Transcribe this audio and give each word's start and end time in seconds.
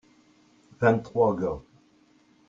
vingt 0.81 1.03
trois 1.03 1.35
gars. 1.35 1.61